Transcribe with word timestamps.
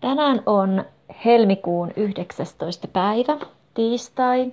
Tänään 0.00 0.42
on 0.46 0.84
helmikuun 1.24 1.90
19. 1.96 2.88
päivä, 2.88 3.36
tiistai, 3.74 4.52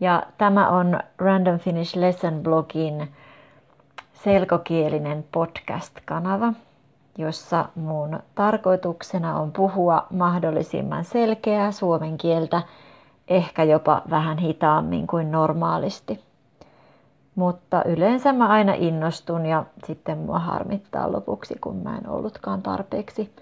ja 0.00 0.22
tämä 0.38 0.68
on 0.68 1.00
Random 1.18 1.58
Finnish 1.58 1.96
Lesson 1.96 2.40
blogin 2.42 3.12
selkokielinen 4.12 5.24
podcast-kanava, 5.32 6.52
jossa 7.18 7.64
mun 7.74 8.18
tarkoituksena 8.34 9.40
on 9.40 9.52
puhua 9.52 10.06
mahdollisimman 10.10 11.04
selkeää 11.04 11.72
suomen 11.72 12.18
kieltä, 12.18 12.62
ehkä 13.28 13.64
jopa 13.64 14.02
vähän 14.10 14.38
hitaammin 14.38 15.06
kuin 15.06 15.32
normaalisti. 15.32 16.20
Mutta 17.34 17.84
yleensä 17.84 18.32
mä 18.32 18.48
aina 18.48 18.74
innostun 18.74 19.46
ja 19.46 19.64
sitten 19.86 20.18
mua 20.18 20.38
harmittaa 20.38 21.12
lopuksi, 21.12 21.54
kun 21.60 21.76
mä 21.76 21.98
en 21.98 22.08
ollutkaan 22.08 22.62
tarpeeksi 22.62 23.34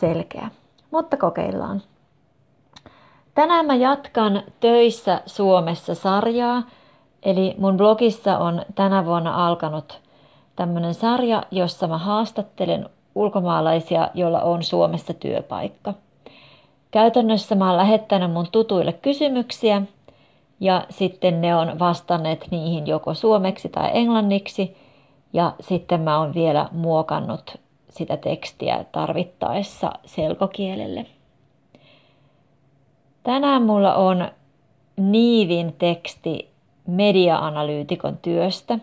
selkeä. 0.00 0.50
Mutta 0.90 1.16
kokeillaan. 1.16 1.82
Tänään 3.34 3.66
mä 3.66 3.74
jatkan 3.74 4.42
töissä 4.60 5.22
Suomessa 5.26 5.94
sarjaa, 5.94 6.62
eli 7.22 7.54
mun 7.58 7.76
blogissa 7.76 8.38
on 8.38 8.62
tänä 8.74 9.04
vuonna 9.04 9.46
alkanut 9.46 10.00
tämmöinen 10.56 10.94
sarja, 10.94 11.42
jossa 11.50 11.86
mä 11.86 11.98
haastattelen 11.98 12.88
ulkomaalaisia, 13.14 14.10
joilla 14.14 14.40
on 14.40 14.62
Suomessa 14.62 15.14
työpaikka. 15.14 15.94
Käytännössä 16.90 17.54
mä 17.54 17.68
oon 17.68 17.76
lähettänyt 17.76 18.32
mun 18.32 18.46
tutuille 18.52 18.92
kysymyksiä 18.92 19.82
ja 20.60 20.84
sitten 20.90 21.40
ne 21.40 21.56
on 21.56 21.78
vastanneet 21.78 22.46
niihin 22.50 22.86
joko 22.86 23.14
suomeksi 23.14 23.68
tai 23.68 23.90
englanniksi 23.92 24.76
ja 25.32 25.52
sitten 25.60 26.00
mä 26.00 26.18
oon 26.18 26.34
vielä 26.34 26.68
muokannut 26.72 27.65
sitä 27.96 28.16
tekstiä 28.16 28.84
tarvittaessa 28.92 29.92
selkokielelle. 30.04 31.06
Tänään 33.22 33.62
mulla 33.62 33.94
on 33.94 34.28
Niivin 34.96 35.74
teksti 35.78 36.50
media-analyytikon 36.86 38.18
työstä. 38.22 38.78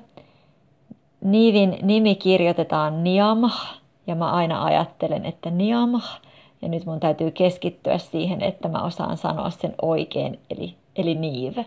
Niivin 1.22 1.78
nimi 1.82 2.16
kirjoitetaan 2.16 3.04
Niamah 3.04 3.82
ja 4.08 4.16
mä 4.16 4.32
aina 4.32 4.64
ajattelen, 4.64 5.26
että 5.26 5.50
Niamah. 5.50 6.22
Ja 6.62 6.70
nyt 6.70 6.86
mun 6.86 7.00
täytyy 7.00 7.32
keskittyä 7.32 7.98
siihen, 7.98 8.42
että 8.42 8.68
mä 8.68 8.84
osaan 8.84 9.18
sanoa 9.18 9.50
sen 9.50 9.76
oikein, 9.82 10.40
eli, 10.50 10.76
eli 10.96 11.16
Niiv. 11.16 11.58
Uh, 11.58 11.66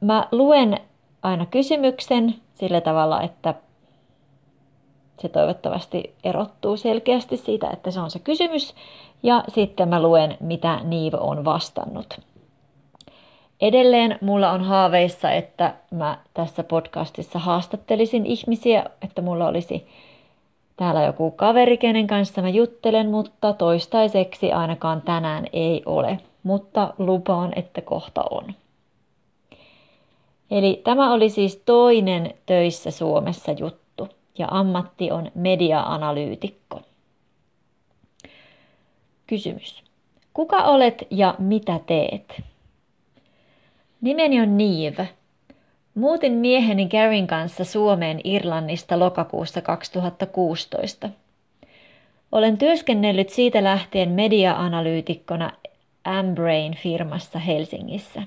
mä 0.00 0.28
luen 0.32 0.80
aina 1.22 1.46
kysymyksen 1.46 2.34
sillä 2.54 2.80
tavalla, 2.80 3.22
että 3.22 3.54
se 5.24 5.28
toivottavasti 5.28 6.14
erottuu 6.24 6.76
selkeästi 6.76 7.36
siitä, 7.36 7.70
että 7.70 7.90
se 7.90 8.00
on 8.00 8.10
se 8.10 8.18
kysymys. 8.18 8.74
Ja 9.22 9.44
sitten 9.48 9.88
mä 9.88 10.02
luen, 10.02 10.36
mitä 10.40 10.80
Niivo 10.82 11.16
on 11.16 11.44
vastannut. 11.44 12.20
Edelleen 13.60 14.18
mulla 14.20 14.50
on 14.50 14.64
haaveissa, 14.64 15.30
että 15.30 15.74
mä 15.90 16.18
tässä 16.34 16.64
podcastissa 16.64 17.38
haastattelisin 17.38 18.26
ihmisiä, 18.26 18.84
että 19.02 19.22
mulla 19.22 19.48
olisi 19.48 19.86
täällä 20.76 21.02
joku 21.02 21.30
kaveri, 21.30 21.78
kenen 21.78 22.06
kanssa 22.06 22.42
mä 22.42 22.48
juttelen, 22.48 23.10
mutta 23.10 23.52
toistaiseksi 23.52 24.52
ainakaan 24.52 25.02
tänään 25.02 25.46
ei 25.52 25.82
ole. 25.86 26.18
Mutta 26.42 26.94
lupaan, 26.98 27.52
että 27.56 27.80
kohta 27.80 28.24
on. 28.30 28.54
Eli 30.50 30.80
tämä 30.84 31.12
oli 31.12 31.30
siis 31.30 31.62
toinen 31.66 32.34
töissä 32.46 32.90
Suomessa 32.90 33.52
juttu 33.52 33.83
ja 34.38 34.48
ammatti 34.50 35.10
on 35.10 35.30
media-analyytikko. 35.34 36.80
Kysymys. 39.26 39.82
Kuka 40.34 40.56
olet 40.56 41.06
ja 41.10 41.34
mitä 41.38 41.80
teet? 41.86 42.42
Nimeni 44.00 44.40
on 44.40 44.58
Niiv. 44.58 44.98
Muutin 45.94 46.32
mieheni 46.32 46.88
Garin 46.88 47.26
kanssa 47.26 47.64
Suomeen 47.64 48.20
Irlannista 48.24 48.98
lokakuussa 48.98 49.62
2016. 49.62 51.10
Olen 52.32 52.58
työskennellyt 52.58 53.30
siitä 53.30 53.64
lähtien 53.64 54.08
media-analyytikkona 54.08 55.52
Ambrain-firmassa 56.04 57.38
Helsingissä. 57.38 58.22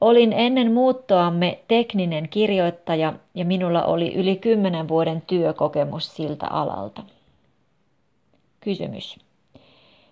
Olin 0.00 0.32
ennen 0.32 0.72
muuttoamme 0.72 1.58
tekninen 1.68 2.28
kirjoittaja 2.28 3.12
ja 3.34 3.44
minulla 3.44 3.84
oli 3.84 4.14
yli 4.14 4.36
kymmenen 4.36 4.88
vuoden 4.88 5.22
työkokemus 5.26 6.16
siltä 6.16 6.46
alalta. 6.46 7.02
Kysymys. 8.60 9.18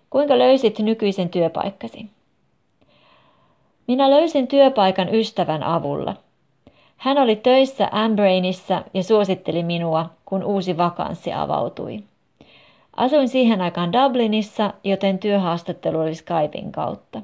Kuinka 0.09 0.37
löysit 0.37 0.79
nykyisen 0.79 1.29
työpaikkasi? 1.29 2.05
Minä 3.87 4.09
löysin 4.09 4.47
työpaikan 4.47 5.15
ystävän 5.15 5.63
avulla. 5.63 6.15
Hän 6.97 7.17
oli 7.17 7.35
töissä 7.35 7.89
Ambrainissa 7.91 8.83
ja 8.93 9.03
suositteli 9.03 9.63
minua, 9.63 10.09
kun 10.25 10.43
uusi 10.43 10.77
vakanssi 10.77 11.33
avautui. 11.33 12.03
Asuin 12.95 13.29
siihen 13.29 13.61
aikaan 13.61 13.93
Dublinissa, 13.93 14.73
joten 14.83 15.19
työhaastattelu 15.19 15.99
oli 15.99 16.15
Skypein 16.15 16.71
kautta. 16.71 17.21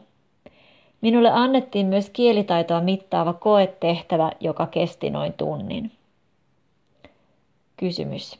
Minulle 1.01 1.31
annettiin 1.31 1.85
myös 1.85 2.09
kielitaitoa 2.09 2.81
mittaava 2.81 3.33
koetehtävä, 3.33 4.31
joka 4.39 4.67
kesti 4.67 5.09
noin 5.09 5.33
tunnin. 5.33 5.91
Kysymys. 7.77 8.39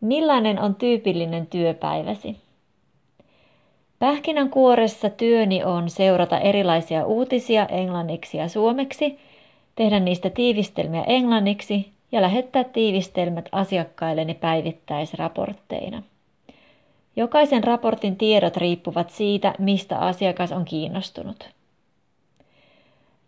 Millainen 0.00 0.58
on 0.60 0.74
tyypillinen 0.74 1.46
työpäiväsi? 1.46 2.36
Pähkinänkuoressa 3.98 5.10
työni 5.10 5.64
on 5.64 5.90
seurata 5.90 6.38
erilaisia 6.38 7.06
uutisia 7.06 7.66
englanniksi 7.66 8.36
ja 8.38 8.48
suomeksi, 8.48 9.18
tehdä 9.76 10.00
niistä 10.00 10.30
tiivistelmiä 10.30 11.02
englanniksi 11.02 11.92
ja 12.12 12.22
lähettää 12.22 12.64
tiivistelmät 12.64 13.48
asiakkailleni 13.52 14.34
päivittäisraportteina. 14.34 16.02
Jokaisen 17.16 17.64
raportin 17.64 18.16
tiedot 18.16 18.56
riippuvat 18.56 19.10
siitä, 19.10 19.54
mistä 19.58 19.98
asiakas 19.98 20.52
on 20.52 20.64
kiinnostunut. 20.64 21.48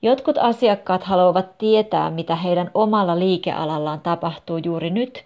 Jotkut 0.03 0.39
asiakkaat 0.39 1.03
haluavat 1.03 1.59
tietää, 1.59 2.11
mitä 2.11 2.37
heidän 2.37 2.71
omalla 2.75 3.19
liikealallaan 3.19 4.01
tapahtuu 4.01 4.59
juuri 4.59 4.91
nyt 4.91 5.25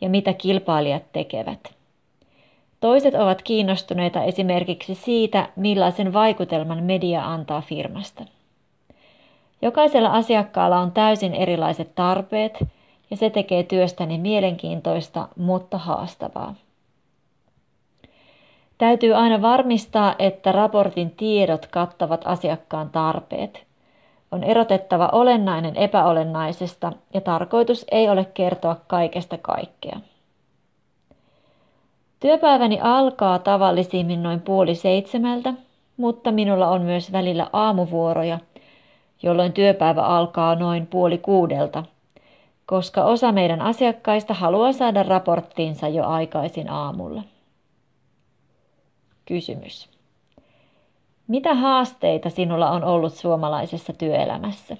ja 0.00 0.08
mitä 0.08 0.32
kilpailijat 0.32 1.02
tekevät. 1.12 1.74
Toiset 2.80 3.14
ovat 3.14 3.42
kiinnostuneita 3.42 4.22
esimerkiksi 4.22 4.94
siitä, 4.94 5.48
millaisen 5.56 6.12
vaikutelman 6.12 6.82
media 6.82 7.24
antaa 7.24 7.60
firmasta. 7.60 8.24
Jokaisella 9.62 10.08
asiakkaalla 10.08 10.80
on 10.80 10.92
täysin 10.92 11.34
erilaiset 11.34 11.94
tarpeet 11.94 12.58
ja 13.10 13.16
se 13.16 13.30
tekee 13.30 13.62
työstäni 13.62 14.18
mielenkiintoista, 14.18 15.28
mutta 15.36 15.78
haastavaa. 15.78 16.54
Täytyy 18.78 19.14
aina 19.14 19.42
varmistaa, 19.42 20.14
että 20.18 20.52
raportin 20.52 21.10
tiedot 21.10 21.66
kattavat 21.66 22.22
asiakkaan 22.24 22.90
tarpeet– 22.90 23.64
on 24.34 24.44
erotettava 24.44 25.08
olennainen 25.12 25.76
epäolennaisesta 25.76 26.92
ja 27.14 27.20
tarkoitus 27.20 27.86
ei 27.90 28.08
ole 28.08 28.24
kertoa 28.24 28.76
kaikesta 28.86 29.38
kaikkea. 29.38 30.00
Työpäiväni 32.20 32.78
alkaa 32.82 33.38
tavallisimmin 33.38 34.22
noin 34.22 34.40
puoli 34.40 34.74
seitsemältä, 34.74 35.54
mutta 35.96 36.32
minulla 36.32 36.68
on 36.68 36.82
myös 36.82 37.12
välillä 37.12 37.50
aamuvuoroja, 37.52 38.38
jolloin 39.22 39.52
työpäivä 39.52 40.02
alkaa 40.02 40.54
noin 40.54 40.86
puoli 40.86 41.18
kuudelta, 41.18 41.84
koska 42.66 43.04
osa 43.04 43.32
meidän 43.32 43.60
asiakkaista 43.60 44.34
haluaa 44.34 44.72
saada 44.72 45.02
raporttiinsa 45.02 45.88
jo 45.88 46.04
aikaisin 46.04 46.70
aamulla. 46.70 47.22
Kysymys. 49.26 49.88
Mitä 51.28 51.54
haasteita 51.54 52.30
sinulla 52.30 52.70
on 52.70 52.84
ollut 52.84 53.14
suomalaisessa 53.14 53.92
työelämässä? 53.92 54.76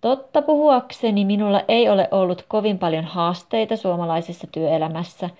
Totta 0.00 0.42
puhuakseni 0.42 1.24
minulla 1.24 1.62
ei 1.68 1.88
ole 1.88 2.08
ollut 2.10 2.44
kovin 2.48 2.78
paljon 2.78 3.04
haasteita 3.04 3.76
suomalaisessa 3.76 4.46
työelämässä, 4.52 5.30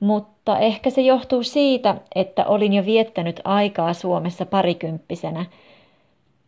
mutta 0.00 0.58
ehkä 0.58 0.90
se 0.90 1.00
johtuu 1.00 1.42
siitä, 1.42 1.94
että 2.14 2.46
olin 2.46 2.72
jo 2.72 2.84
viettänyt 2.84 3.40
aikaa 3.44 3.92
Suomessa 3.92 4.46
parikymppisenä. 4.46 5.44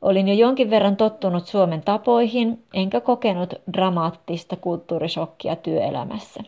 Olin 0.02 0.28
jo 0.28 0.34
jonkin 0.34 0.70
verran 0.70 0.96
tottunut 0.96 1.46
Suomen 1.46 1.82
tapoihin, 1.82 2.64
enkä 2.74 3.00
kokenut 3.00 3.54
dramaattista 3.72 4.56
kulttuurishokkia 4.56 5.56
työelämässä. 5.56 6.40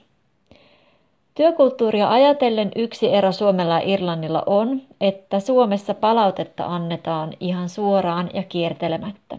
Työkulttuuria 1.35 2.11
ajatellen 2.11 2.73
yksi 2.77 3.15
ero 3.15 3.33
Suomella 3.33 3.75
ja 3.75 3.93
Irlannilla 3.93 4.43
on, 4.47 4.83
että 5.01 5.41
Suomessa 5.41 5.95
palautetta 5.95 6.67
annetaan 6.67 7.33
ihan 7.41 7.69
suoraan 7.69 8.31
ja 8.35 8.43
kiertelemättä. 8.43 9.39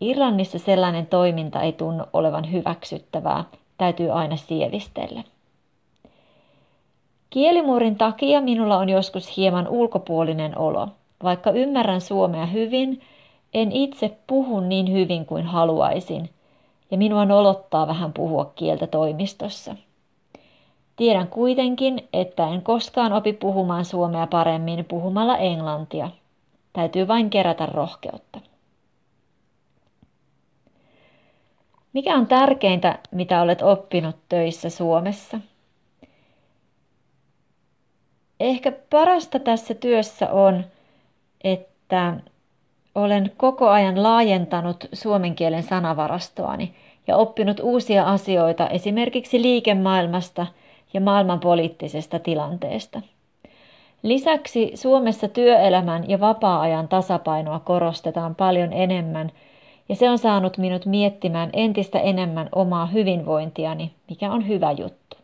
Irlannissa 0.00 0.58
sellainen 0.58 1.06
toiminta 1.06 1.62
ei 1.62 1.72
tunnu 1.72 2.04
olevan 2.12 2.52
hyväksyttävää, 2.52 3.44
täytyy 3.78 4.10
aina 4.10 4.36
sievistellä. 4.36 5.22
Kielimuurin 7.30 7.96
takia 7.96 8.40
minulla 8.40 8.76
on 8.76 8.88
joskus 8.88 9.36
hieman 9.36 9.68
ulkopuolinen 9.68 10.58
olo. 10.58 10.88
Vaikka 11.22 11.50
ymmärrän 11.50 12.00
suomea 12.00 12.46
hyvin, 12.46 13.00
en 13.54 13.72
itse 13.72 14.16
puhu 14.26 14.60
niin 14.60 14.92
hyvin 14.92 15.26
kuin 15.26 15.44
haluaisin, 15.44 16.30
ja 16.90 16.98
minua 16.98 17.24
nolottaa 17.24 17.86
vähän 17.86 18.12
puhua 18.12 18.52
kieltä 18.54 18.86
toimistossa. 18.86 19.76
Tiedän 20.96 21.28
kuitenkin, 21.28 22.08
että 22.12 22.48
en 22.48 22.62
koskaan 22.62 23.12
opi 23.12 23.32
puhumaan 23.32 23.84
suomea 23.84 24.26
paremmin 24.26 24.84
puhumalla 24.84 25.36
englantia. 25.36 26.10
Täytyy 26.72 27.08
vain 27.08 27.30
kerätä 27.30 27.66
rohkeutta. 27.66 28.40
Mikä 31.92 32.14
on 32.14 32.26
tärkeintä, 32.26 32.98
mitä 33.10 33.42
olet 33.42 33.62
oppinut 33.62 34.16
töissä 34.28 34.70
Suomessa? 34.70 35.40
Ehkä 38.40 38.72
parasta 38.90 39.38
tässä 39.38 39.74
työssä 39.74 40.30
on, 40.30 40.64
että 41.44 42.16
olen 42.94 43.32
koko 43.36 43.68
ajan 43.68 44.02
laajentanut 44.02 44.84
suomen 44.92 45.34
kielen 45.34 45.62
sanavarastoani 45.62 46.74
ja 47.06 47.16
oppinut 47.16 47.60
uusia 47.60 48.04
asioita 48.04 48.68
esimerkiksi 48.68 49.42
liikemaailmasta 49.42 50.46
ja 50.96 51.00
maailmanpoliittisesta 51.00 52.18
tilanteesta. 52.18 53.00
Lisäksi 54.02 54.72
Suomessa 54.74 55.28
työelämän 55.28 56.10
ja 56.10 56.20
vapaa-ajan 56.20 56.88
tasapainoa 56.88 57.58
korostetaan 57.60 58.34
paljon 58.34 58.72
enemmän 58.72 59.32
ja 59.88 59.96
se 59.96 60.10
on 60.10 60.18
saanut 60.18 60.58
minut 60.58 60.86
miettimään 60.86 61.50
entistä 61.52 61.98
enemmän 61.98 62.48
omaa 62.52 62.86
hyvinvointiani, 62.86 63.92
mikä 64.10 64.32
on 64.32 64.48
hyvä 64.48 64.72
juttu. 64.72 65.16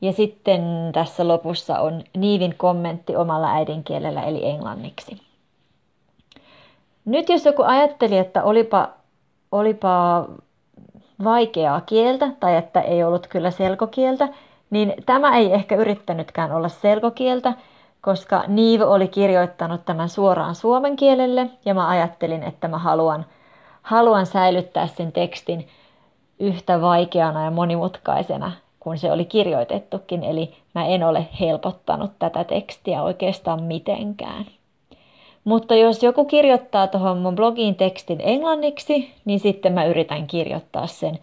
Ja 0.00 0.12
sitten 0.12 0.62
tässä 0.92 1.28
lopussa 1.28 1.78
on 1.78 2.04
Niivin 2.16 2.54
kommentti 2.56 3.16
omalla 3.16 3.54
äidinkielellä 3.54 4.22
eli 4.22 4.46
englanniksi. 4.46 5.20
Nyt 7.04 7.28
jos 7.28 7.44
joku 7.44 7.62
ajatteli, 7.62 8.18
että 8.18 8.42
olipa, 8.42 8.88
olipa 9.52 10.24
vaikeaa 11.24 11.80
kieltä 11.80 12.28
tai 12.40 12.56
että 12.56 12.80
ei 12.80 13.04
ollut 13.04 13.26
kyllä 13.26 13.50
selkokieltä, 13.50 14.28
niin 14.70 14.94
tämä 15.06 15.36
ei 15.36 15.52
ehkä 15.52 15.76
yrittänytkään 15.76 16.52
olla 16.52 16.68
selkokieltä, 16.68 17.52
koska 18.00 18.44
Niiv 18.46 18.80
oli 18.80 19.08
kirjoittanut 19.08 19.84
tämän 19.84 20.08
suoraan 20.08 20.54
suomen 20.54 20.96
kielelle 20.96 21.50
ja 21.64 21.74
mä 21.74 21.88
ajattelin, 21.88 22.42
että 22.42 22.68
mä 22.68 22.78
haluan, 22.78 23.26
haluan 23.82 24.26
säilyttää 24.26 24.86
sen 24.86 25.12
tekstin 25.12 25.68
yhtä 26.38 26.80
vaikeana 26.80 27.44
ja 27.44 27.50
monimutkaisena 27.50 28.52
kuin 28.80 28.98
se 28.98 29.12
oli 29.12 29.24
kirjoitettukin, 29.24 30.24
eli 30.24 30.54
mä 30.74 30.86
en 30.86 31.04
ole 31.04 31.28
helpottanut 31.40 32.12
tätä 32.18 32.44
tekstiä 32.44 33.02
oikeastaan 33.02 33.62
mitenkään. 33.62 34.46
Mutta 35.48 35.74
jos 35.74 36.02
joku 36.02 36.24
kirjoittaa 36.24 36.86
tuohon 36.86 37.18
mun 37.18 37.36
blogiin 37.36 37.74
tekstin 37.74 38.20
englanniksi, 38.20 39.14
niin 39.24 39.40
sitten 39.40 39.72
mä 39.72 39.84
yritän 39.84 40.26
kirjoittaa 40.26 40.86
sen 40.86 41.18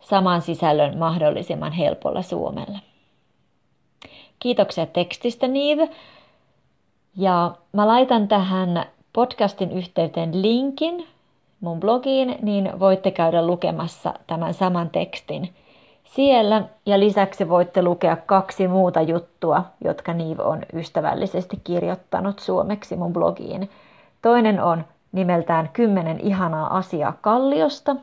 saman 0.00 0.42
sisällön 0.42 0.98
mahdollisimman 0.98 1.72
helpolla 1.72 2.22
suomella. 2.22 2.78
Kiitoksia 4.38 4.86
tekstistä, 4.86 5.48
Niiv. 5.48 5.78
Ja 7.16 7.54
mä 7.72 7.86
laitan 7.86 8.28
tähän 8.28 8.86
podcastin 9.12 9.72
yhteyteen 9.72 10.42
linkin 10.42 11.06
mun 11.60 11.80
blogiin, 11.80 12.38
niin 12.42 12.80
voitte 12.80 13.10
käydä 13.10 13.46
lukemassa 13.46 14.14
tämän 14.26 14.54
saman 14.54 14.90
tekstin 14.90 15.54
siellä. 16.04 16.62
Ja 16.86 17.00
lisäksi 17.00 17.48
voitte 17.48 17.82
lukea 17.82 18.16
kaksi 18.16 18.68
muuta 18.68 19.00
juttua, 19.00 19.64
jotka 19.84 20.12
Niiv 20.12 20.38
on 20.40 20.62
ystävällisesti 20.74 21.60
kirjoittanut 21.64 22.38
suomeksi 22.38 22.96
mun 22.96 23.12
blogiin. 23.12 23.70
Toinen 24.22 24.62
on 24.62 24.84
nimeltään 25.12 25.70
10 25.72 26.20
ihanaa 26.20 26.76
asiaa 26.76 27.12
Kalliosta 27.20 27.96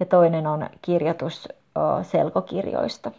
ja 0.00 0.06
toinen 0.06 0.46
on 0.46 0.70
kirjoitus 0.82 1.48
selkokirjoista. 2.02 3.10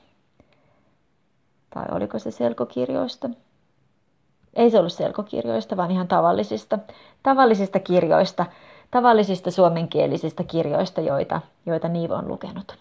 Tai 1.70 1.86
oliko 1.92 2.20
se 2.20 2.32
selkokirjoista? 2.32 3.30
Ei 4.54 4.70
se 4.72 4.80
ollut 4.80 4.94
selkokirjoista, 4.94 5.78
vaan 5.78 5.92
ihan 5.92 6.08
tavallisista, 6.08 6.80
tavallisista 7.24 7.80
kirjoista, 7.80 8.46
tavallisista 8.92 9.52
suomenkielisistä 9.52 10.44
kirjoista, 10.44 11.02
joita, 11.02 11.42
joita 11.66 11.88
Niivo 11.88 12.14
on 12.14 12.28
lukenut. 12.28 12.78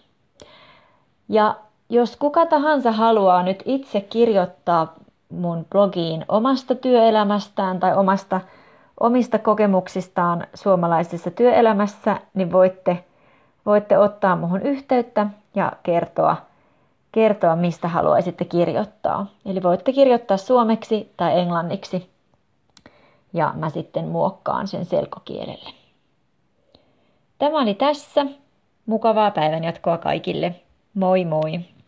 Ja 1.29 1.55
jos 1.89 2.15
kuka 2.15 2.45
tahansa 2.45 2.91
haluaa 2.91 3.43
nyt 3.43 3.63
itse 3.65 4.01
kirjoittaa 4.01 4.93
mun 5.29 5.65
blogiin 5.71 6.25
omasta 6.27 6.75
työelämästään 6.75 7.79
tai 7.79 7.97
omasta, 7.97 8.41
omista 8.99 9.39
kokemuksistaan 9.39 10.47
suomalaisessa 10.53 11.31
työelämässä, 11.31 12.19
niin 12.33 12.51
voitte, 12.51 13.03
voitte 13.65 13.97
ottaa 13.97 14.35
muhun 14.35 14.61
yhteyttä 14.61 15.27
ja 15.55 15.71
kertoa, 15.83 16.37
kertoa, 17.11 17.55
mistä 17.55 17.87
haluaisitte 17.87 18.45
kirjoittaa. 18.45 19.25
Eli 19.45 19.63
voitte 19.63 19.93
kirjoittaa 19.93 20.37
suomeksi 20.37 21.13
tai 21.17 21.39
englanniksi 21.39 22.09
ja 23.33 23.53
mä 23.55 23.69
sitten 23.69 24.07
muokkaan 24.07 24.67
sen 24.67 24.85
selkokielelle. 24.85 25.69
Tämä 27.37 27.61
oli 27.61 27.73
tässä. 27.73 28.25
Mukavaa 28.85 29.31
päivänjatkoa 29.31 29.97
kaikille. 29.97 30.55
Moi 30.99 31.23
moi! 31.23 31.78